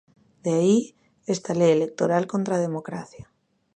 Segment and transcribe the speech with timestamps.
[0.43, 0.77] De aí,
[1.35, 3.25] esta lei electoral contra a democracia.